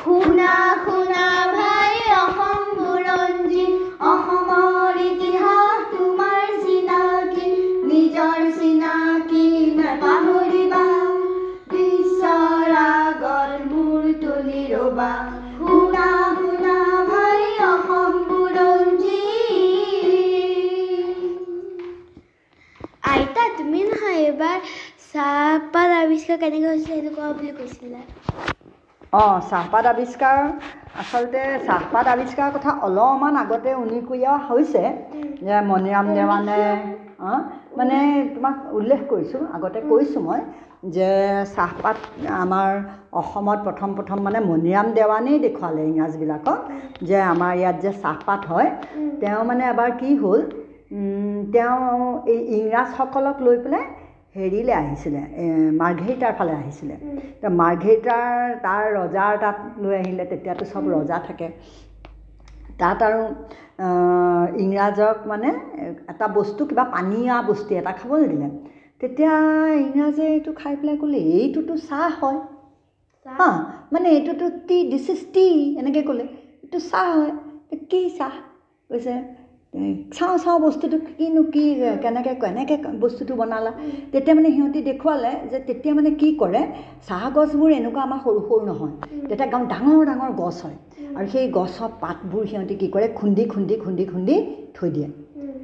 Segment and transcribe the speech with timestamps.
[0.00, 3.64] শুনা শুনা ভাই অসম বুৰঞ্জী
[4.08, 7.48] অসমৰ ইতিহাস তোমাৰ চিনাকি
[7.86, 9.44] নিজৰ চিনাকি
[9.78, 10.84] নাপাহৰিবা
[11.70, 15.10] বিশ্বৰ আগত মূৰ তুলি ৰবা
[15.58, 16.76] শুনা শুনা
[17.06, 19.18] ভাই অসম বুৰঞ্জী
[23.02, 24.70] আইতা তুমি নহয় এইবাৰ
[25.04, 28.06] চাহপাত আৱিষ্কাৰ কেনেকৈ হৈছিলে সেইটো কোৱা বুলি কৈছিলা?
[29.12, 30.38] অঁ চাহপাত আৱিষ্কাৰ।
[31.00, 34.82] আচলতে চাহপাত আৱিষ্কাৰৰ কথা অলপমান আগতে উনিকুৰীয়া হৈছে
[35.40, 36.58] যে মণিৰাম দেৱানে
[37.24, 37.40] অঁ
[37.78, 37.96] মানে
[38.34, 40.40] তোমাক উল্লেখ কৰিছোঁ আগতে কৈছোঁ মই
[40.90, 41.08] যে
[41.56, 41.96] চাহপাত
[42.36, 42.70] আমাৰ
[43.20, 46.58] অসমত প্ৰথম প্ৰথম মানে মণিৰাম দেৱানেই দেখুৱালে ইংৰাজবিলাকক
[47.02, 48.68] যে আমাৰ ইয়াত যে চাহপাত হয়
[49.20, 50.40] তেওঁ মানে এবাৰ কি হ'ল
[51.52, 51.80] তেওঁ
[52.26, 53.84] এই ইংৰাজসকলক লৈ পেলাই
[54.34, 55.20] হেৰিলৈ আহিছিলে
[55.76, 56.96] মাৰ্ঘেৰিটাৰ ফালে আহিছিলে।
[57.38, 61.48] ত মাৰ্ঘেৰিটাৰ তাৰ ৰজাৰ তাত লৈ আহিলে তেতিয়াতো চব ৰজা থাকে।
[62.80, 63.22] তাত আৰু
[64.58, 65.48] ইংৰাজক মানে
[66.08, 68.48] এটা বস্তু কিবা পানীয়া বস্তু এটা খাবলৈ দিলে
[69.00, 69.34] তেতিয়া
[69.80, 72.40] ইংৰাজে এইটো খাই পেলাই ক'লে এইটোতো চাহ হয়।
[73.26, 73.48] হা
[73.92, 75.46] মানে এইটোতো টি দিছ ইজ টি
[75.78, 76.24] এনেকৈ ক'লে।
[76.64, 77.32] এইটো চাহ হয়।
[77.90, 78.34] কি চাহ?
[78.90, 79.39] কৈছে "এই
[80.12, 81.64] চাওঁ চাওঁ বস্তুটো কিনো কি
[82.02, 83.72] কেনেকৈ কেনেকৈ বস্তুটো বনালা।
[84.12, 86.62] তেতিয়া মানে সিহঁতি দেখুৱালে যে তেতিয়া মানে কি কৰে
[87.08, 88.94] চাহ গছবোৰ এনেকুৱা আমাৰ সৰু সৰু নহয়।
[89.28, 90.76] তেতিয়া একদম ডাঙৰ ডাঙৰ গছ হয়।
[91.16, 94.36] আৰু সেই গছৰ পাতবোৰ সিহঁতি কি কৰে খুন্দি খুন্দি খুন্দি খুন্দি
[94.76, 95.08] থৈ দিয়ে।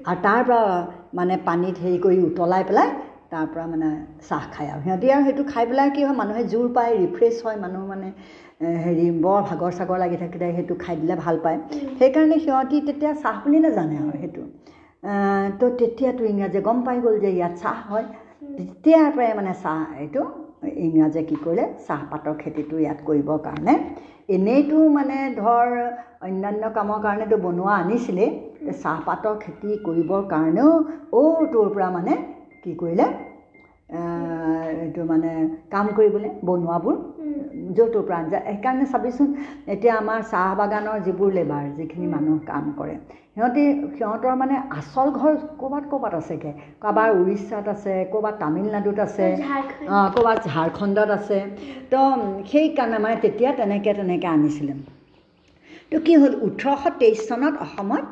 [0.09, 0.61] আৰু তাৰ পৰা
[1.19, 2.89] মানে পানীত হেৰি কৰি উতলাই পেলাই
[3.33, 3.89] তাৰ পৰা মানে
[4.29, 7.57] চাহ খায়। আৰু সিহঁতি আৰু সেইটো খাই পেলাই কি হয় মানুহে জোৰ পায় ৰিফ্ৰেছ হয়
[7.65, 8.09] মানুহ মানে
[8.61, 11.59] হেৰি বৰ ভাগৰ চাগৰ লাগি থাকিলে সেইটো খাই দিলে ভাল পায়।
[11.99, 14.43] সেইকাৰণে সিহঁতি তেতিয়া চাহ বুলি নাজানে আৰু সেইটো।
[15.61, 18.07] তো তেতিয়াতো ইংৰাজে গম পাই গ'ল যে ইয়াত চাহ হয়।
[18.59, 20.23] তেতিয়াৰ পৰাই মানে চাহ এইটো
[20.87, 23.75] ইংৰাজে কি কৰিলে চাহপাতৰ খেতিটো ইয়াত কৰিবৰ কাৰণে।
[24.37, 25.67] এনেইতো মানে ধৰ
[26.27, 28.31] অন্যান্য কামৰ কাৰণেতো বনোৱা আনিছিলেই।
[28.83, 30.71] চাহপাতৰ খেতি কৰিবৰ কাৰণেও
[31.21, 32.13] অ' তোৰ পৰা মানে
[32.65, 33.07] কি কৰিলে
[33.89, 35.31] এইটো মানে
[35.73, 36.97] কাম কৰিবলৈ বনোৱাবোৰ।
[37.77, 39.29] য'ৰ ত'ৰ পৰা আনিছে সেইকাৰণে চাবিচোন
[39.75, 42.95] এতিয়া আমাৰ চাহ বাগানৰ যিবোৰ লেবাৰ যিখিনি মানুহ কাম কৰে
[43.35, 43.65] সিহঁতি
[43.95, 46.53] সিহঁতৰ মানে আচল ঘৰ ক'ৰবাত ক'ৰবাত আছেগৈ।
[46.83, 49.27] কাৰোবাৰ উৰিষ্যাত আছে ক'ৰবাত তামিলনাডুত আছে
[50.15, 51.39] ক'ৰবাত ঝাৰখণ্ডত আছে।
[51.91, 51.99] তো
[52.51, 54.73] সেইকাৰণে মানে তেতিয়া তেনেকৈ তেনেকৈ আনিছিলে।
[55.91, 58.05] তো কি হ'ল ওঠৰশ তেইছ চনত অসমত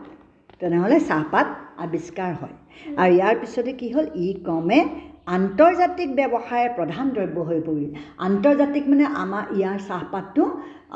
[0.60, 1.46] তেনেহ'লে চাহপাত
[1.84, 2.54] আৱিষ্কাৰ হয়।
[3.00, 4.78] আৰু ইয়াৰ পিছতে কি হ'ল ই ক্ৰমে
[5.26, 7.90] আন্তৰ্জাতিক ব্যৱসায়ৰ প্ৰধান দ্ৰব্য হৈ পৰিল।
[8.26, 10.42] আন্তৰ্জাতিক মানে আমাৰ ইয়াৰ চাহপাতটো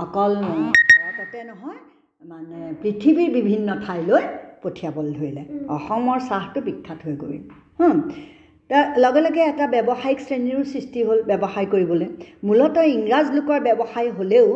[0.04, 0.32] অকল
[0.92, 1.78] ভাৰততে নহয়
[2.24, 4.22] মানে পৃথিৱীৰ বিভিন্ন ঠাইলৈ
[4.62, 5.42] পঠিয়াবলৈ ধৰিলে।
[5.76, 7.32] অসমৰ চাহটো বিখ্যাত হৈ গ'ল
[8.70, 12.08] তাৰ লগে লগে এটা ব্যৱসায়িক শ্ৰেণীৰো সৃষ্টি হ'ল ব্যৱসায় কৰিবলৈ।
[12.48, 14.48] মূলতঃ ইংৰাজ লোকৰ ব্যৱসায় হ'লেও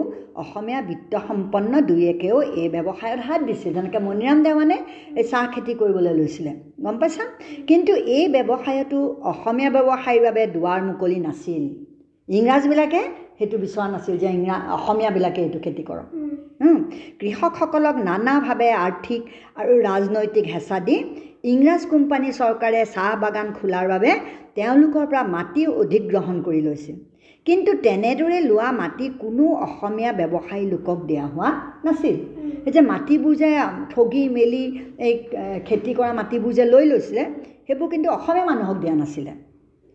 [0.42, 4.76] অসমীয়া বিত্তসম্পন্ন দুই একেও এই ব্যৱসায়ত হাত দিছিল। যেনেকৈ মণিৰাম দেৱানে
[5.20, 6.52] এই চাহ খেতি কৰিবলৈ লৈছিলে।
[6.84, 7.24] গম পাইছা?
[7.68, 8.98] কিন্তু এই ব্যৱসায়তো
[9.32, 11.64] অসমীয়া ব্যৱসায়ীৰ বাবে দুৱাৰ মুকলি নাছিল।
[12.28, 13.00] ইংৰাজবিলাকে
[13.38, 16.08] সেইটো বিচৰা নাছিল যে ইংৰা অসমীয়াবিলাকে এইটো খেতি কৰক।
[17.20, 19.22] কৃষকসকলক নানাভাৱে আৰ্থিক
[19.60, 20.96] আৰু ৰাজনৈতিক হেঁচা দি
[21.52, 24.10] ইংৰাজ কোম্পানী চৰকাৰে চাহ বাগান খোলাৰ বাবে
[24.56, 26.96] তেওঁলোকৰ পৰা মাটি অধিগ্ৰহণ কৰি লৈছিল
[27.46, 31.48] কিন্তু তেনেদৰে লোৱা মাটি কোনো অসমীয়া ব্যৱসায়ী লোকক দিয়া হোৱা
[31.86, 32.16] নাছিল।
[32.66, 33.48] এই যে মাটিবোৰ যে
[33.92, 34.64] ঠগি মেলি
[35.06, 35.14] এই
[35.66, 37.24] খেতি কৰা মাটিবোৰ যে লৈ লৈছিলে
[37.66, 39.32] সেইবোৰ কিন্তু অসমীয়া মানুহক দিয়া নাছিলে।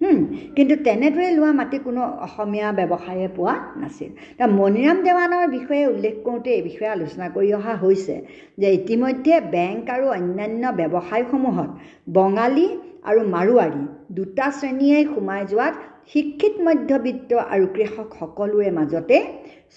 [0.02, 4.12] কিন্তু তেনেদৰে লোৱা মাটি কোনো অসমীয়া ব্যৱসায়ে পোৱা নাছিল।
[4.60, 8.16] মণিৰাম দেৱানৰ বিষয়ে উল্লেখ কৰোঁতে এই বিষয়ে আলোচনা কৰি অহা হৈছে
[8.62, 11.70] যে ইতিমধ্যে বেংক আৰু অন্যান্য ব্যৱসায়সমূহত
[12.18, 12.68] বঙালী
[13.10, 13.84] আৰু মাৰোৱাৰী
[14.18, 15.76] দুটা শ্ৰেণীয়ে সোমাই যোৱাত
[16.14, 19.18] শিক্ষিত মধ্যবিত্ত আৰু কৃষক সকলোৰে মাজতে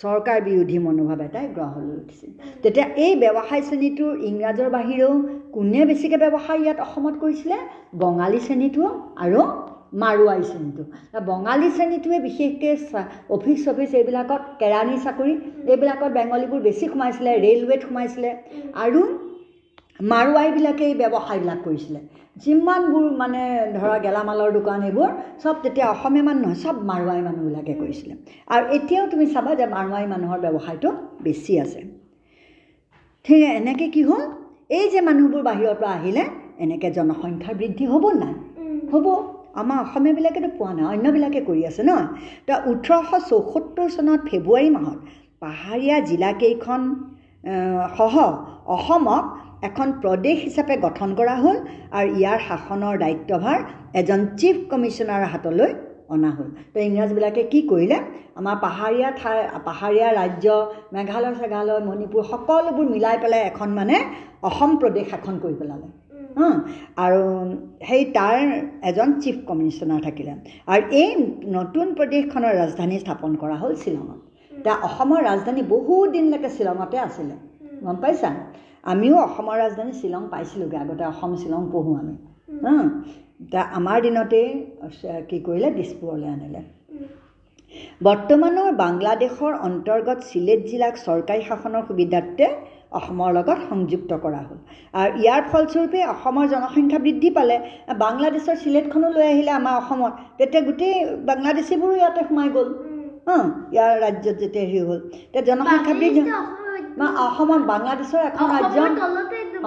[0.02, 2.30] চৰকাৰ বিৰোধী মনোভাৱ এটাই গ্ৰহ লৈ উঠিছিল।
[2.62, 5.12] তেতিয়া এই ব্যৱসায় শ্ৰেণীটোৰ ইংৰাজৰ বাহিৰেও
[5.54, 7.58] কোনে বেছিকৈ ব্যৱসায় ইয়াত অসমত কৰিছিলে?
[8.02, 8.84] বঙালী শ্ৰেণীটো
[9.24, 9.40] আৰু
[9.92, 10.82] মাৰোৱাৰী শ্ৰেণীটো
[11.26, 12.72] বঙালী শ্ৰেণীটোৱে বিশেষকৈ
[13.36, 15.32] অফিচ চফিচ এইবিলাকত কেৰাণী চাকৰি
[15.72, 18.30] এইবিলাকত বেংগলীবোৰ বেছি সোমাইছিলে ৰেলৱেত সোমাইছিলে
[18.84, 19.00] আৰু
[20.12, 22.00] মাৰোৱাৰীবিলাকে এই ব্যৱসায়বিলাক কৰিছিলে।
[22.44, 23.40] যিমানবোৰ মানে
[23.78, 25.10] ধৰা গেলামালৰ দোকান এইবোৰ
[25.42, 28.14] চব তেতিয়া অসমীয়া মানুহ নহয় চব মাৰোৱাৰী মানুহবিলাকে কৰিছিলে।
[28.54, 30.90] আৰু এতিয়াও তুমি চাবা যে মাৰোৱাৰী মানুহৰ ব্যৱসায়টো
[31.24, 31.80] বেছি আছে।
[33.24, 34.22] ঠিক এনেকৈ কি হ'ল?
[34.78, 36.22] এই যে মানুহবোৰ বাহিৰৰ পৰা আহিলে
[36.64, 38.34] এনেকৈ জনসংখ্যাৰ বৃদ্ধি হ'ব নাই?
[38.92, 39.06] হ'ব।
[39.60, 41.92] আমাৰ অসমীয়াবিলাকেতো পোৱা নাই অন্যবিলাকে কৰি আছে ন?
[42.46, 44.98] তো ওঠৰশ চৌসত্তৰ চনত ফেব্ৰুৱাৰী মাহত
[45.42, 46.82] পাহাৰীয়া জিলাকেইখন
[47.98, 48.14] সহ
[48.76, 49.24] অসমক
[49.68, 51.56] এখন প্ৰদেশ হিচাপে গঠন কৰা হ'ল
[51.98, 53.58] আৰু ইয়াৰ শাসনৰ দায়িত্বভাৰ
[54.00, 55.70] এজন চিফ কমিশ্যনাৰৰ হাতলৈ
[56.14, 57.98] অনা হ'ল। তো ইংৰাজবিলাকে কি কৰিলে?
[58.40, 59.38] আমাৰ পাহাৰীয়া ঠাই
[59.68, 60.46] পাহাৰীয়া ৰাজ্য
[60.94, 63.96] মেঘালয় চেঘালয় মণিপুৰ সকলোবোৰ মিলাই পেলাই এখন মানে
[64.48, 65.88] অসম প্ৰদেশ এখন কৰি পেলালে।
[66.40, 66.50] হা
[67.04, 67.22] আৰু
[67.88, 68.36] সেই তাৰ
[68.90, 70.32] এজন চিফ কমিশ্যনাৰ থাকিলে।
[70.72, 71.10] আৰু এই
[71.56, 74.20] নতুন প্ৰদেশখনৰ ৰাজধানী স্থাপন কৰা হ'ল শ্বিলঙত।
[74.52, 77.34] এতিয়া অসমৰ ৰাজধানী বহুত দিনলৈকে শ্বিলঙতে আছিলে
[77.84, 78.30] গম পাইছা?
[78.92, 82.14] আমিও অসমৰ ৰাজধানী শ্বিলং পাইছিলোঁগৈ আগতে অসম শ্বিলং পঢ়োঁ আমি।
[83.42, 84.48] এতিয়া আমাৰ দিনতেই
[85.28, 86.62] কি কৰিলে দিছপুৰলৈ আনিলে।
[88.06, 92.46] বৰ্তমানৰ বাংলাদেশৰ অন্তৰ্গত চিলেট জিলাক চৰকাৰী শাসনৰ সুবিধাৰ্থে
[92.92, 94.58] অসমৰ লগত সংযুক্ত কৰা হ'ল।
[95.00, 97.56] আৰু ইয়াৰ ফলস্বৰূপে অসমৰ জনসংখ্যা বৃদ্ধি পালে।
[98.04, 100.94] বাংলাদেশৰ চিলেটখনো লৈ আহিলে আমাৰ অসমত। তেতিয়া গোটেই
[101.30, 102.68] বাংলাদেশীবোৰো ইয়াতে সোমাই গ'ল।
[103.34, 103.44] অঁ
[103.74, 105.00] ইয়াৰ ৰাজ্যত যেতিয়া হেৰি হ'ল।
[105.32, 106.22] তেতিয়া জনসংখ্যা বৃদ্ধি
[107.26, 108.78] অসমত বাংলাদেশৰ এখন ৰাজ্য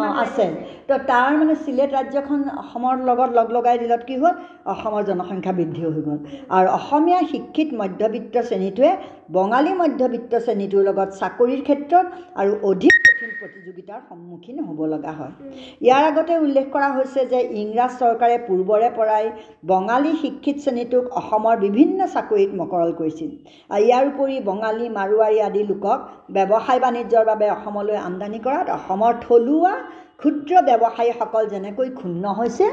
[0.02, 0.46] অঁ আছে।
[0.88, 4.34] তো তাৰ মানে চিলেট ৰাজ্যখন অসমৰ লগত লগ লগাই দিলত কি হ'ল?
[4.74, 6.20] অসমৰ জনসংখ্যা বৃদ্ধি হৈ গ'ল।
[6.58, 8.92] আৰু অসমীয়া শিক্ষিত মধ্যবিত্ত শ্ৰেণীটোৱে
[9.38, 12.06] বঙালী মধ্যবিত্ত শ্ৰেণীটোৰ লগত চাকৰিৰ ক্ষেত্ৰত
[12.42, 12.93] আৰু অধিক
[13.24, 15.34] কঠিন প্ৰতিযোগিতাৰ সন্মুখীন হ'ব লগা হয়।
[15.86, 19.26] ইয়াৰ আগতে উল্লেখ কৰা হৈছে যে ইংৰাজ চৰকাৰে পূৰ্বৰে পৰাই
[19.72, 23.32] বঙালী শিক্ষিত শ্ৰেণীটোক অসমৰ বিভিন্ন চাকৰিত মকৰল কৰিছিল।
[23.74, 26.00] আৰু ইয়াৰ উপৰি বঙালী মাৰোৱাৰী আদি লোকক
[26.36, 29.74] ব্যৱসায় বাণিজ্যৰ বাবে অসমলৈ আমদানি কৰাত অসমৰ থলুৱা
[30.22, 32.66] ক্ষুদ্ৰ ব্যৱসায়ীসকল যেনেকৈ ক্ষুণ্ণ হৈছে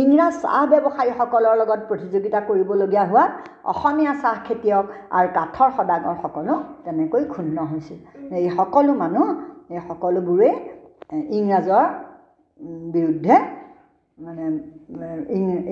[0.00, 3.32] ইংৰাজ চাহ ব্যৱসায়ীসকলৰ লগত প্ৰতিযোগিতা কৰিবলগীয়া হোৱাত
[3.72, 6.54] অসমীয়া চাহ খেতিয়ক আৰু কাঠৰ সদাগৰসকলো
[6.84, 7.98] তেনেকৈ ক্ষুণ্ণ হৈছিল
[8.38, 9.26] এই সকলো মানুহ
[9.70, 10.54] এই সকলোবোৰেই
[11.38, 11.86] ইংৰাজৰ
[12.94, 13.36] বিৰুদ্ধে
[14.26, 14.44] মানে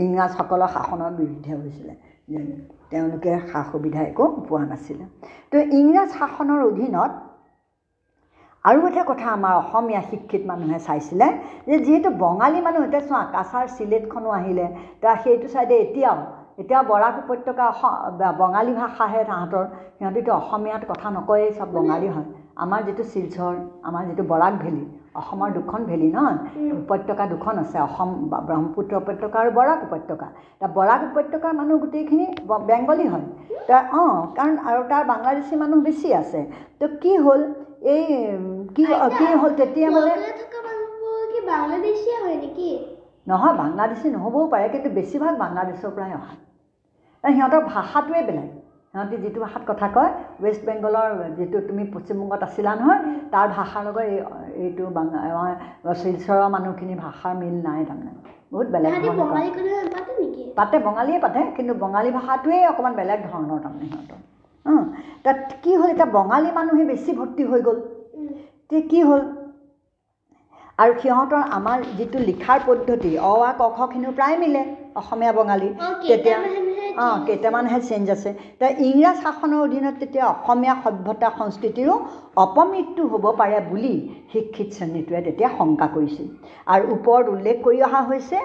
[0.04, 1.94] ইংৰাজসকলৰ শাসনৰ বিৰুদ্ধে হৈছিলে।
[2.90, 5.04] তেওঁলোকে সা সুবিধা একো পোৱা নাছিলে।
[5.50, 7.12] তো ইংৰাজ শাসনৰ অধীনত
[8.64, 11.26] আৰু এটা কথা আমাৰ অসমীয়া শিক্ষিত মানুহে চাইছিলে
[11.68, 14.66] যে যিহেতু বঙালী মানুহ এতিয়া চোৱা কাছাৰ চিলেটখনো আহিলে
[15.02, 16.18] তা সেইটো চাইডে এতিয়াও
[16.60, 17.66] এতিয়া বৰাক উপত্যকা
[18.42, 19.64] বঙালী ভাষাহে তাহাঁতৰ
[19.96, 22.28] সিহঁতিতো অসমীয়াত কথা নকয়েই চব বঙালী হয়।
[22.64, 23.54] আমাৰ যিটো শিলচৰ
[23.88, 24.84] আমাৰ যিটো বৰাক ভেলী
[25.20, 26.38] অসমৰ দুখন ভেলী নহয়
[26.78, 28.08] উপত্যকা দুখন আছে অসম
[28.48, 32.26] ব্ৰহ্মপুত্ৰ উপত্যকা আৰু বৰাক উপত্যকা। এতিয়া বৰাক উপত্যকাৰ মানুহ গোটেইখিনি
[32.70, 33.26] বেংগলী হয়।
[33.68, 36.40] তাৰ অঁ কাৰণ আৰু তাৰ বাংলাদেশী মানুহ বেছি আছে।
[36.80, 37.40] তো কি হ'ল
[37.94, 38.04] এই
[38.76, 38.84] কি
[39.18, 40.12] কি হ'ল তেতিয়া মানে
[43.26, 46.34] নহয় বাংলাদেশী নহ'বও পাৰে কিন্তু বেছিভাগ বাংলাদেশৰ পৰাই অহা।
[47.24, 48.48] সিহঁতৰ ভাষাটোৱে বেলেগ।
[48.94, 50.10] সিহঁতি যিটো ভাষাত কথা কয়
[50.42, 53.00] ৱেষ্ট বেংগলৰ যিটো তুমি পশ্চিমবংগত আছিলা নহয়
[53.32, 54.14] তাৰ ভাষাৰ লগত এই
[54.64, 54.82] এইটো
[56.00, 58.12] শিলচৰৰ মানুহখিনিৰ ভাষাৰ মিল নাই তাৰমানে।
[58.52, 58.92] বহুত বেলেগ
[60.56, 64.18] পাতে বঙালীয়ে পাতে কিন্তু বঙালী ভাষাটোৱেই অকণমান বেলেগ ধৰণৰ তাৰমানে সিহঁতৰ।
[65.24, 67.78] তাত কি হ'ল এতিয়া বঙালী মানুহে বেছি ভৰ্তি হৈ গ'ল।
[68.64, 69.20] এতিয়া কি হ'ল
[70.78, 74.62] আৰু সিহঁতৰ আমাৰ যিটো লিখাৰ পদ্ধতি অ আ ক খখিনিও প্ৰায় মিলে
[75.00, 75.68] অসমীয়া বঙালী
[76.08, 76.36] তেতিয়া
[77.04, 81.94] অঁ কেইটামানহে চেঞ্জ আছে। এতিয়া ইংৰাজ শাসনৰ অধীনত তেতিয়া অসমীয়া সভ্যতা সংস্কৃতিৰো
[82.44, 83.94] অপমৃত্যু হ'ব পাৰে বুলি
[84.32, 86.26] শিক্ষিত শ্ৰেণীটোৱে তেতিয়া শংকা কৰিছিল।
[86.72, 88.38] আৰু ওপৰত উল্লেখ কৰি অহা হৈছে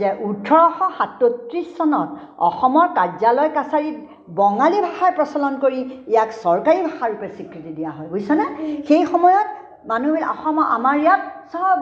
[0.00, 2.08] যে ওঠৰশ সাতত্ৰিছ চনত
[2.48, 3.96] অসমৰ কাৰ্যালয় কাছাৰীত
[4.40, 5.80] বঙালী ভাষাৰ প্ৰচলন কৰি
[6.12, 8.44] ইয়াক চৰকাৰী ভাষাৰূপে স্বীকৃতি দিয়া হয় বুজিছনে?
[8.88, 9.46] সেই সময়ত
[9.90, 11.22] মানুহবিলাক অসমৰ আমাৰ ইয়াত
[11.52, 11.78] চব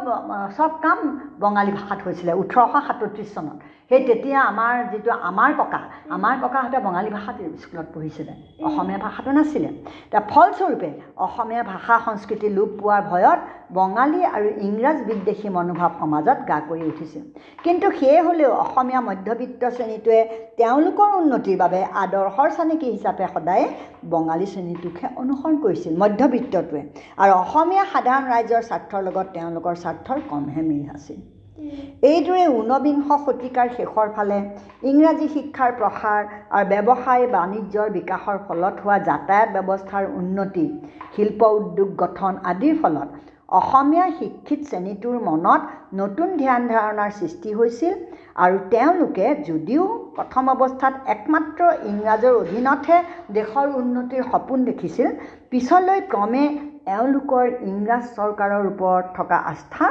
[0.59, 0.99] চব কাম
[1.43, 3.59] বঙালী ভাষাত হৈছিলে ওঠৰশ সাতত্ৰিছ চনত।
[3.91, 5.81] সেই তেতিয়া আমাৰ যিটো আমাৰ ককা
[6.17, 8.33] আমাৰ ককাহঁতে বঙালী ভাষাত স্কুলত পঢ়িছিলে।
[8.69, 9.71] অসমীয়া ভাষাটো নাছিলে।
[10.07, 10.91] এতিয়া ফলস্বৰূপে
[11.27, 13.41] অসমীয়া ভাষা সংস্কৃতি লোপ পোৱাৰ ভয়ত
[13.77, 17.23] বঙালী আৰু ইংৰাজ বিদ্বেষী মনোভাৱ সমাজত গা কৰি উঠিছিল
[17.65, 20.21] কিন্তু সেয়ে হ'লেও অসমীয়া মধ্যবিত্ত শ্ৰেণীটোৱে
[20.61, 23.67] তেওঁলোকৰ উন্নতিৰ বাবে আদৰ্শৰ চানিকী হিচাপে সদায়ে
[24.13, 26.83] বঙালী শ্ৰেণীটোকহে অনুসৰণ কৰিছিল মধ্যবিত্তটোৱে।
[27.23, 29.27] আৰু অসমীয়া সাধাৰণ ৰাইজৰ স্বাৰ্থৰ লগত
[29.59, 31.21] তেওঁলোকৰ স্বাৰ্থৰ কমহে মিল আছিল
[32.09, 34.37] এইদৰে ঊনবিংশ শতিকাৰ শেষৰ ফালে
[34.85, 40.67] ইংৰাজী শিক্ষাৰ প্ৰসাৰ আৰু ব্যৱসায় বাণিজ্যৰ বিকাশৰ ফলত হোৱা যাতায়াত ব্যৱস্থাৰ উন্নতি
[41.15, 43.09] শিল্প উদ্যোগ গঠন আদিৰ ফলত
[43.49, 45.61] অসমীয়া শিক্ষিত শ্ৰেণীটোৰ মনত
[45.99, 47.95] নতুন ধ্যান ধাৰণাৰ সৃষ্টি হৈছিল
[48.39, 49.85] আৰু তেওঁলোকে যদিও
[50.17, 52.99] প্ৰথম অৱস্থাত একমাত্ৰ ইংৰাজৰ অধীনতহে
[53.37, 55.09] দেশৰ উন্নতিৰ সপোন দেখিছিল
[55.51, 56.45] পিছলৈ ক্ৰমে
[56.95, 59.87] এওঁলোকৰ ইংৰাজ চৰকাৰৰ ওপৰত থকা আস্থা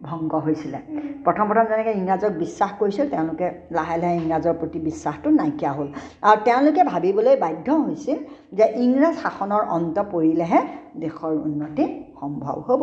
[0.00, 0.78] ভংগ হৈছিলে।
[1.24, 3.46] প্ৰথম প্ৰথম যেনেকৈ ইংৰাজক বিশ্বাস কৰিছিল তেওঁলোকে
[3.76, 5.88] লাহে লাহে ইংৰাজৰ প্ৰতি বিশ্বাসটো নাইকিয়া হ'ল।
[6.28, 8.18] আৰু তেওঁলোকে ভাবিবলৈ বাধ্য হৈছিল
[8.58, 10.60] যে ইংৰাজ শাসনৰ অন্ত পৰিলেহে
[11.02, 11.84] দেশৰ উন্নতি
[12.20, 12.82] সম্ভৱ হ'ব।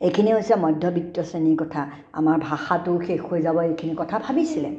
[0.00, 1.82] এইখিনি হৈছে মধ্যবিত্ত শ্ৰেণীৰ কথা।
[2.18, 4.70] আমাৰ ভাষাটো শেষ হৈ যাব এইখিনি কথা ভাবিছিলে।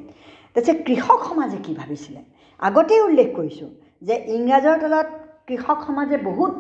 [0.54, 2.20] তাৰপিছত কৃষক সমাজে কি ভাবিছিলে?
[2.60, 3.70] আগতেই উল্লেখ কৰিছোঁ
[4.08, 5.08] যে ইংৰাজৰ তলত
[5.48, 6.54] কৃষক সমাজে বহুত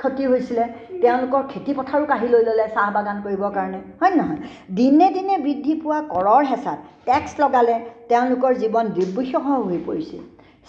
[0.00, 0.64] ক্ষতি হৈছিলে।
[1.02, 4.40] তেওঁলোকৰ খেতি পথাৰো কাঢ়ি লৈ ল'লে চাহ বাগান কৰিবৰ কাৰণে। হয় নহয়?
[4.74, 7.78] দিনে দিনে বৃদ্ধি পোৱা কৰৰ হেঁচাত টেক্স লগালে
[8.08, 10.22] তেওঁলোকৰ জীৱন দুৰ্বিষহ হৈ পৰিছিল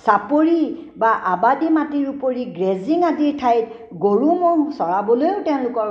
[0.04, 0.62] চাপৰি
[0.98, 3.66] বা আবাদী মাটিৰ উপৰি গ্ৰেজিং আদিৰ ঠাইত
[4.00, 5.90] গৰু ম'হ চৰাবলৈও তেওঁলোকৰ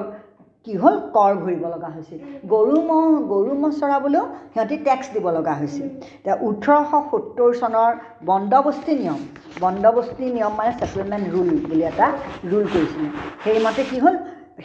[0.66, 2.18] কি হ'ল কৰ ভৰিব লগা হৈছিল?
[2.52, 5.86] গৰু ম'হ গৰু ম'হ চৰাবলৈও সিহঁতি টেক্স দিব লগা হৈছিল।
[6.16, 7.92] এতিয়া ওঠৰশ সত্তৰ চনৰ
[8.30, 9.20] বন্দবস্তি নিয়ম
[9.64, 12.06] বন্দবস্তি নিয়ম মানে ছেটেলমেণ্ট ৰুল বুলি এটা
[12.50, 13.08] ৰুল কৰিছিলে।
[13.44, 14.16] সেইমতে কি হ'ল?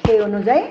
[0.03, 0.63] সেই অনুযায়ী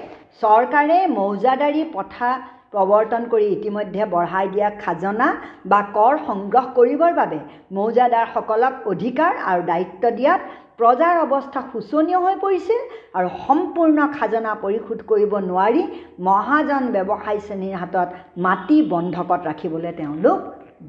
[0.43, 2.29] চৰকাৰে মৌজাদাৰী প্ৰথা
[2.75, 5.29] প্ৰৱৰ্তন কৰি ইতিমধ্যে বঢ়াই দিয়া খাজনা
[5.71, 7.39] বা কৰ সংগ্ৰহ কৰিবৰ বাবে
[7.77, 10.41] মৌজাদাৰসকলক অধিকাৰ আৰু দায়িত্ব দিয়াত
[10.79, 12.81] প্ৰজাৰ অৱস্থা শোচনীয় হৈ পৰিছিল
[13.19, 15.83] আৰু সম্পূৰ্ণ খাজনা পৰিশোধ কৰিব নোৱাৰি
[16.29, 18.09] মহাজন ব্যৱসায়ী শ্ৰেণীৰ হাতত
[18.47, 20.39] মাটি বন্ধকত ৰাখিবলৈ তেওঁলোক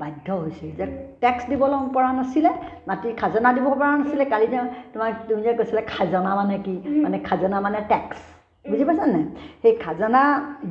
[0.01, 0.85] বাধ্য হৈছিল। যে
[1.23, 2.51] টেক্স দিবলৈ পৰা নাছিলে
[2.89, 4.47] মাটিৰ খাজনা দিব পৰা নাছিলে। কালি
[4.93, 6.75] তোমাক তুমি যে কৈছিলে খাজনা মানে কি?
[7.03, 8.19] মানে খাজনা মানে টেক্স
[8.69, 9.23] বুজি পাইছা নাই?
[9.61, 10.21] সেই খাজানা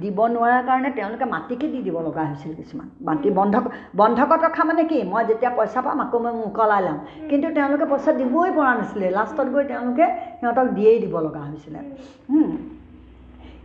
[0.03, 3.65] দিব নোৱাৰাৰ কাৰণে তেওঁলোকে মাটিকে দি দিব লগা হৈছিল কিছুমান। মাটি বন্ধক
[4.01, 4.99] বন্ধকত ৰখা মানে কি?
[5.13, 6.99] মই যেতিয়া পইচা পাম আকৌ মই মোকলাই ল'ম।
[7.31, 10.07] কিন্তু তেওঁলোকে পইচা দিবই পৰা নাছিলে। লাষ্টত গৈ তেওঁলোকে
[10.39, 11.81] সিহঁতক দিয়েই দিব লগা হৈছিলে।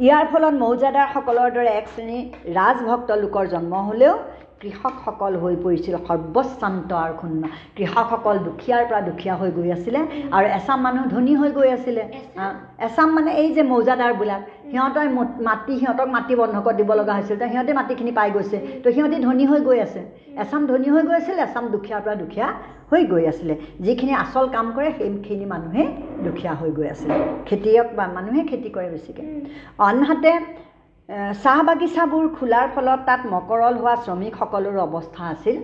[0.05, 2.25] ইয়াৰ ফলত মৌজাদাৰসকলৰ দৰে এক শ্ৰেণীৰ
[2.57, 4.13] ৰাজভক্ত লোকৰ জন্ম হ'লেও
[4.61, 7.43] কৃষকসকল হৈ পৰিছিল সৰ্বশ্ৰান্ত আৰু ক্ষুণ্ণ।
[7.77, 9.99] কৃষকসকল দুখীয়াৰ পৰা দুখীয়া হৈ গৈ আছিলে
[10.35, 12.03] আৰু এচাম মানুহ ধনী হৈ গৈ আছিলে।
[12.87, 13.09] এচাম?
[13.17, 15.07] মানে এই যে মৌজাদাৰবিলাক সিহঁতৰ
[15.47, 19.45] মাটি সিহঁতক মাটি বন্ধকত দিব লগা হৈছিল। তো সিহঁতে মাটিখিনি পাই গৈছে। তো সিহঁতে ধনী
[19.51, 20.01] হৈ গৈ আছে।
[20.43, 22.47] এচাম ধনী হৈ গৈ আছিল এচাম দুখীয়াৰ পৰা দুখীয়া
[22.91, 23.53] হৈ গৈ আছিলে।
[23.85, 25.83] যিখিনি আচল কাম কৰে সেইখিনি মানুহে
[26.25, 27.15] দুখীয়া হৈ গৈ আছিলে।
[27.47, 29.25] খেতিয়ক বা মানুহে খেতি কৰে বেছিকৈ।
[29.89, 30.31] আনহাতে
[31.09, 35.55] চাহ বাগিচাবোৰ খোলাৰ ফলত তাত মকৰল হোৱা শ্ৰমিকসকলৰো অৱস্থা আছিল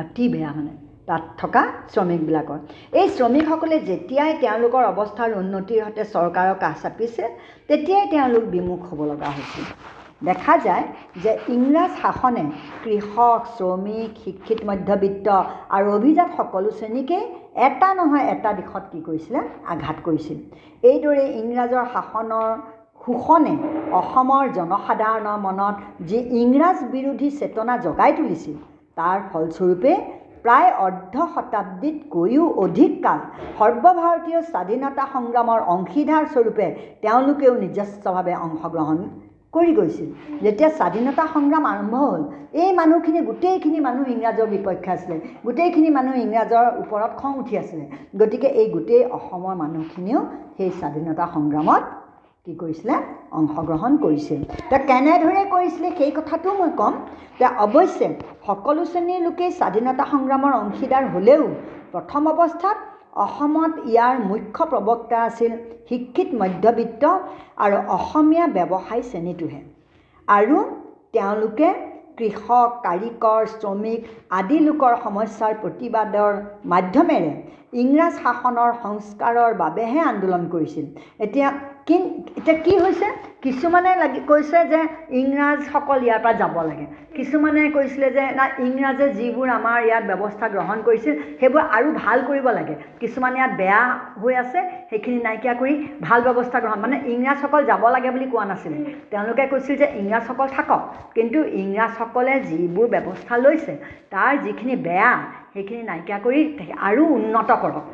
[0.00, 0.72] অতি বেয়া মানে।
[1.08, 2.58] তাত থকা শ্ৰমিকবিলাকৰ।
[3.00, 7.24] এই শ্ৰমিকসকলে যেতিয়াই তেওঁলোকৰ অৱস্থাৰ উন্নতিৰ সৈতে চৰকাৰৰ কাষ চাপিছে
[7.68, 9.66] তেতিয়াই তেওঁলোক বিমুখ হ'ব লগা হৈছিল।
[10.28, 10.84] দেখা যায়
[11.22, 12.44] যে ইংৰাজ শাসনে
[12.84, 15.26] কৃষক শ্ৰমিক শিক্ষিত মধ্যবিত্ত
[15.76, 17.24] আৰু অভিজাত সকলো শ্ৰেণীকেই
[17.68, 19.40] এটা নহয় এটা দিশত কি কৰিছিলে?
[19.72, 20.38] আঘাত কৰিছিল।
[20.90, 22.50] এইদৰে ইংৰাজৰ শাসনৰ
[23.04, 23.54] শোষণে
[24.00, 25.76] অসমৰ জনসাধাৰণৰ মনত
[26.08, 28.56] যি ইংৰাজ বিৰোধী চেতনা জগাই তুলিছিল
[28.98, 29.92] তাৰ ফলস্বৰূপে
[30.44, 33.18] প্ৰায় অৰ্ধ শতাব্দীতকৈও অধিক কাল
[33.58, 36.66] সৰ্বভাৰতীয় স্বাধীনতা সংগ্ৰামৰ অংশীদাৰ স্বৰূপে
[37.02, 38.98] তেওঁলোকেও নিজস্বভাৱে অংশগ্ৰহণ
[39.54, 40.08] কৰি গৈছিল।
[40.44, 42.22] যেতিয়া স্বাধীনতা সংগ্ৰাম আৰম্ভ হ'ল
[42.62, 45.16] এই মানুহখিনি গোটেইখিনি মানুহ ইংৰাজৰ বিপক্ষে আছিলে
[45.46, 47.84] গোটেইখিনি মানুহ ইংৰাজৰ ওপৰত খং উঠি আছিলে।
[48.20, 50.20] গতিকে এই গোটেই অসমৰ মানুহখিনিও
[50.56, 51.82] সেই স্বাধীনতা সংগ্ৰামত
[52.50, 52.94] কি কৰিছিলে?
[53.38, 54.40] অংশগ্ৰহণ কৰিছিল।
[54.70, 56.94] তে কেনেদৰে কৰিছিলে সেই কথাটো মই ক'ম।
[57.40, 58.08] যে অৱশ্যে
[58.46, 61.44] সকলো শ্ৰেণীৰ লোকেই স্বাধীনতা সংগ্ৰামৰ অংশীদাৰ হ'লেও
[61.92, 62.76] প্ৰথম অৱস্থাত
[63.24, 65.52] অসমত ইয়াৰ মুখ্য প্ৰবক্তা আছিল
[65.88, 67.02] শিক্ষিত মধ্যবিত্ত
[67.64, 69.60] আৰু অসমীয়া ব্যৱসায়ী শ্ৰেণীটোহে।
[70.28, 70.56] আৰু
[71.14, 71.68] তেওঁলোকে
[72.18, 74.00] কৃষক কাৰিকৰ শ্ৰমিক
[74.38, 76.32] আদি লোকৰ সমস্যাৰ প্ৰতিবাদৰ
[76.72, 77.32] মাধ্যমেৰে
[77.72, 80.86] ইংৰাজ শাসনৰ সংস্কাৰৰ বাবেহে আন্দোলন কৰিছিল।
[81.24, 81.48] এতিয়া
[81.88, 81.96] কি
[82.38, 83.08] এতিয়া কি হৈছে?
[83.44, 84.80] কিছুমানে লাগি কৈছে যে
[85.20, 86.86] ইংৰাজসকল ইয়াৰ পৰা যাব লাগে।
[87.16, 92.46] কিছুমানে কৈছিলে যে না ইংৰাজে যিবোৰ আমাৰ ইয়াত ব্যৱস্থা গ্ৰহণ কৰিছিল সেইবোৰ আৰু ভাল কৰিব
[92.58, 93.82] লাগে। কিছুমান ইয়াত বেয়া
[94.22, 94.60] হৈ আছে
[94.90, 95.74] সেইখিনি নাইকিয়া কৰি
[96.06, 98.78] ভাল ব্যৱস্থা গ্ৰহণ মানে ইংৰাজসকল যাব লাগে বুলি কোৱা নাছিলে।
[99.10, 100.82] তেওঁলোকে কৈছিল যে ইংৰাজসকল থাকক।
[101.16, 103.72] কিন্তু ইংৰাজসকলে যিবোৰ ব্যৱস্থা লৈছে
[104.12, 105.12] তাৰ যিখিনি বেয়া
[105.54, 106.40] সেইখিনি নাইকিয়া কৰি
[106.88, 107.86] আৰু উন্নত কৰক।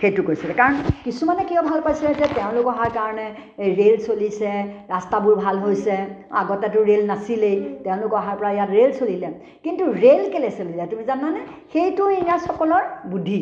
[0.00, 0.74] সেইটো কৈছিলে। কাৰণ
[1.04, 3.26] কিছুমানে কিয় ভাল পাইছিলে যে তেওঁলোক অহাৰ কাৰণে
[3.78, 4.50] ৰে'ল চলিছে
[4.94, 5.96] ৰাস্তাবোৰ ভাল হৈছে
[6.42, 9.28] আগতেতো ৰে'ল নাছিলেই তেওঁলোক অহাৰ পৰা ইয়াত ৰে'ল চলিলে।
[9.64, 10.86] কিন্তু ৰে'ল কেলৈ চলিলে?
[10.92, 11.40] তুমি জানানে?
[11.72, 13.40] সেইটো ইংৰাজসকলৰ বুদ্ধি।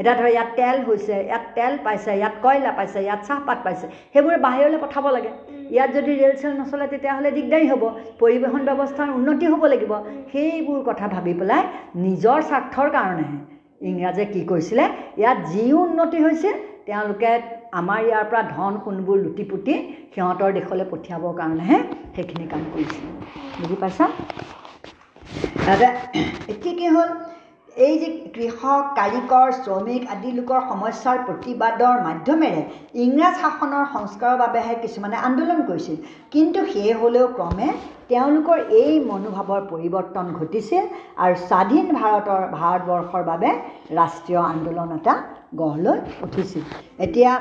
[0.00, 4.34] এতিয়া ধৰ ইয়াত তেল হৈছে ইয়াত তেল পাইছে ইয়াত কয়লা পাইছে ইয়াত চাহপাত পাইছে সেইবোৰ
[4.46, 5.30] বাহিৰলৈ পঠাব লাগে।
[5.74, 7.82] ইয়াত যদি ৰে'ল চেল নচলে তেতিয়াহ'লে দিগদাৰী হ'ব
[8.22, 9.92] পৰিবহণ ব্যৱস্থাৰ উন্নতি হ'ব লাগিব।
[10.32, 11.62] সেইবোৰ কথা ভাবি পেলাই
[12.04, 13.38] নিজৰ স্বাৰ্থৰ কাৰণেহে
[13.88, 14.84] ইংৰাজে কি কৰিছিলে
[15.20, 16.50] ইয়াত যি উন্নতি হৈছে
[16.86, 17.30] তেওঁলোকে
[17.80, 19.74] আমাৰ ইয়াৰ পৰা ধন সোণবোৰ লুটি পুতি
[20.12, 21.78] সিহঁতৰ দেশলৈ পঠিয়াবৰ কাৰণেহে
[22.14, 23.10] সেইখিনি কাম কৰিছিলে
[23.58, 24.04] বুজি পাইছা?
[26.52, 27.10] এতিয়া কি হ'ল?
[27.86, 32.62] এই যে কৃষক কাৰিকৰ শ্ৰমিক আদি লোকৰ সমস্যাৰ প্ৰতিবাদৰ মাধ্যমেৰে
[33.04, 35.96] ইংৰাজ শাসনৰ সংস্কাৰৰ বাবেহে কিছুমানে আন্দোলন কৰিছিল।
[36.34, 37.68] কিন্তু সেই হ'লেও ক্ৰমে
[38.10, 40.82] তেওঁলোকৰ এই মনোভাৱৰ পৰিৱৰ্তন ঘটিছিল
[41.22, 43.50] আৰু স্বাধীন ভাৰতৰ ভাৰতবৰ্ষৰ বাবে
[44.00, 45.14] ৰাষ্ট্ৰীয় আন্দোলন এটা
[45.60, 46.62] গঢ় লৈ উঠিছিল।
[47.06, 47.32] এতিয়া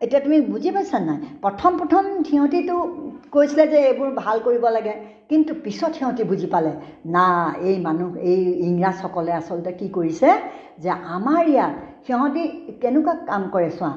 [0.00, 1.18] এতিয়া তুমি বুজি পাইছা নাই?
[1.44, 2.74] প্ৰথম প্ৰথম সিহঁতিতো
[3.34, 4.94] কৈছিলে যে এইবোৰ ভাল কৰিব লাগে
[5.30, 6.72] কিন্তু পিছত সিহঁতি বুজি পালে
[7.14, 7.26] না
[7.68, 10.28] এই মানুহ এই ইংৰাজসকলে আচলতে কি কৰিছে
[10.82, 11.74] যে আমাৰ ইয়াত
[12.06, 12.42] সিহঁতি
[12.82, 13.90] কেনেকুৱা কাম কৰে চোৱা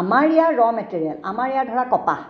[0.00, 2.20] আমাৰ ইয়াৰ ৰ মেটেৰিয়েল আমাৰ ইয়াৰ ধৰা কপাহ।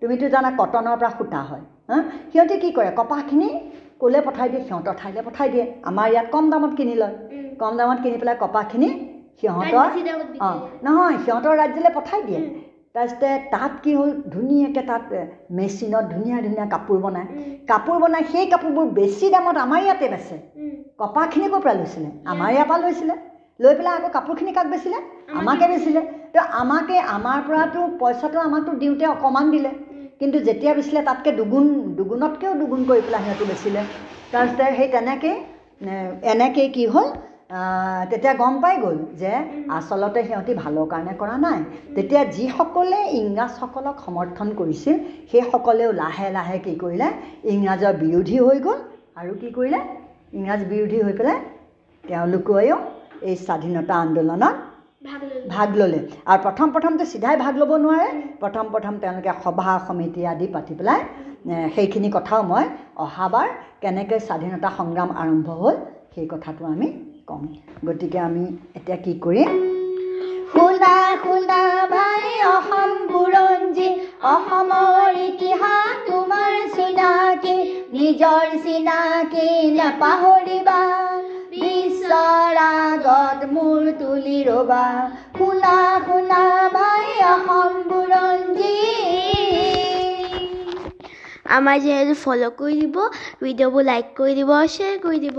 [0.00, 1.96] তুমিতো জানা কটনৰ পৰা সূতা হয় হা?
[2.30, 3.48] সিহঁতে কি কৰে কপাহখিনি
[4.00, 7.14] ক'লে পঠাই দিয়ে সিহঁতৰ ঠাইলৈ পঠাই দিয়ে আমাৰ ইয়াত কম দামত কিনি লয়।
[7.60, 8.88] কম দামত কিনি পেলাই কপাহখিনি
[9.42, 9.88] সিহঁতৰ।
[10.40, 12.40] অঁ নহয় সিহঁতৰ ৰাজ্যলৈ পঠাই দিয়ে।
[12.94, 15.02] তাৰপিছতে তাত কি হ'ল ধুনীয়াকৈ তাত
[15.58, 17.28] মেচিনত ধুনীয়া ধুনীয়া কাপোৰ বনায়।
[17.68, 20.36] কাপোৰ বনাই সেই কাপোৰবোৰ বেছি দামত আমাৰ ইয়াতে বেচে।
[20.98, 22.08] কপাহখিনি ক'ৰ পৰা লৈছিলে?
[22.26, 23.14] আমাৰ ইয়াৰ পৰা লৈছিলে।
[23.60, 24.98] লৈ পেলাই আকৌ কাপোৰখিনি কাক বেচিলে?
[25.34, 26.00] আমাকে। বেচিলে।
[26.32, 29.70] তো আমাকে আমাৰ পৰাতো পইচাটো আমাকতো দিওঁতে অকণমান দিলে।
[30.20, 33.82] কিন্তু যেতিয়া বেচিলে তাতকৈ দুগুণ দুগুণতকৈও দুগুণ কৰি পেলাই সিহঁতে বেচিলে।
[34.32, 35.34] তাৰপিছতে সেই তেনেকৈ
[36.32, 37.08] এনেকৈ কি হ'ল
[38.10, 39.32] তেতিয়া গম পাই গ'ল যে
[39.76, 41.60] আচলতে সিহঁতি ভালৰ কাৰণে কৰা নাই।
[41.96, 44.96] তেতিয়া যিসকলে ইংৰাজসকলক সমৰ্থন কৰিছিল
[45.30, 47.08] সেইসকলেও লাহে লাহে কি কৰিলে
[47.54, 48.78] ইংৰাজৰ বিৰোধী হৈ গ'ল।
[49.20, 49.80] আৰু কি কৰিলে?
[50.38, 51.38] ইংৰাজ বিৰোধী হৈ পেলাই
[52.04, 52.76] তেওঁলোকেও
[53.28, 54.54] এই স্বাধীনতা আন্দোলনত
[55.54, 58.08] ভাগ ল'লে। আৰু প্ৰথম প্ৰথমতে চিধাই ভাগ ল'ব নোৱাৰে।
[58.42, 61.00] প্ৰথম প্ৰথম তেওঁলোকে সভা সমিতি আদি পাতি পেলাই
[61.74, 62.64] সেইখিনি কথাও মই
[63.04, 63.48] অহাবাৰ
[63.82, 65.76] কেনেকৈ স্বাধীনতা সংগ্ৰাম আৰম্ভ হ'ল
[66.14, 66.88] সেই কথাটো আমি
[67.28, 67.42] ক'ম।
[67.86, 68.44] গতিকে আমি
[68.78, 69.50] এতিয়া কি কৰিম?
[70.52, 71.60] শুনা শুনা
[71.92, 73.88] ভাই অসম বুৰঞ্জী
[74.32, 77.54] অসমৰ ইতিহাস তোমাৰ চিনাকি
[77.94, 80.80] নিজৰ চিনাকি নাপাহৰিবা।
[81.52, 84.84] বিশ্বৰ আগত মূৰ তুলি ৰবা।
[85.38, 85.76] শুনা
[86.06, 86.42] শুনা
[86.76, 88.78] ভাই অসম বুৰঞ্জী।
[91.56, 92.96] আমাৰ চেনেলটো ফ'ল' কৰি দিব
[93.42, 95.38] ভিডিঅ'বোৰ লাইক কৰি দিব শ্বেয়াৰ কৰি দিব।